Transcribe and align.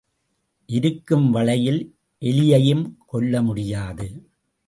இருக்கும் 0.69 1.27
வளையில் 1.29 1.79
எலியையும் 2.21 2.83
கொல்ல 3.05 3.41
முடியாது. 3.41 4.07